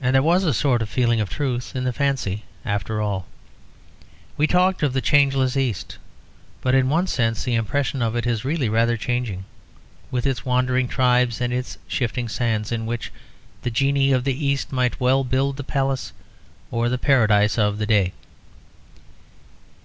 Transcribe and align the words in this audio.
And 0.00 0.16
there 0.16 0.22
was 0.24 0.42
a 0.42 0.52
sort 0.52 0.82
of 0.82 0.88
feeling 0.88 1.20
of 1.20 1.30
truth 1.30 1.76
in 1.76 1.84
the 1.84 1.92
fancy 1.92 2.42
after 2.64 3.00
all. 3.00 3.28
We 4.36 4.48
talk 4.48 4.82
of 4.82 4.92
the 4.94 5.00
changeless 5.00 5.56
East; 5.56 5.96
but 6.60 6.74
in 6.74 6.88
one 6.88 7.06
sense 7.06 7.44
the 7.44 7.54
impression 7.54 8.02
of 8.02 8.16
it 8.16 8.26
is 8.26 8.44
really 8.44 8.68
rather 8.68 8.96
changing, 8.96 9.44
with 10.10 10.26
its 10.26 10.44
wandering 10.44 10.88
tribes 10.88 11.40
and 11.40 11.52
its 11.52 11.78
shifting 11.86 12.28
sands, 12.28 12.72
in 12.72 12.84
which 12.84 13.12
the 13.62 13.70
genii 13.70 14.10
of 14.10 14.24
the 14.24 14.44
East 14.44 14.72
might 14.72 14.98
well 14.98 15.22
build 15.22 15.56
the 15.56 15.62
palace 15.62 16.12
or 16.72 16.88
the 16.88 16.98
paradise 16.98 17.56
of 17.58 17.80
a 17.80 17.86
day. 17.86 18.12